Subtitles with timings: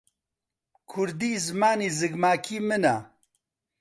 [0.89, 2.95] کوردی زمانی زگماکیی منە.